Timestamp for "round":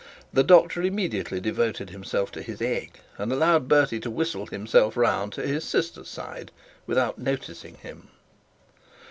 4.97-5.31